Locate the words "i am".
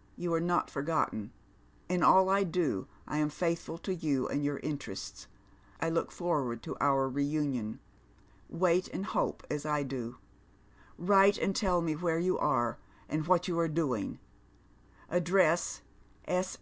3.06-3.28